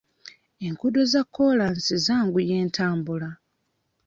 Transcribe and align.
Enguudo 0.67 0.99
za 1.11 1.21
kkoolansi 1.25 1.93
zanguya 2.05 2.55
entambula. 2.63 3.29